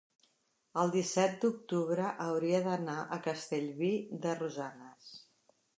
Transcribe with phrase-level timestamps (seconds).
[0.83, 3.95] el disset d'octubre hauria d'anar a Castellví
[4.27, 5.17] de Rosanes.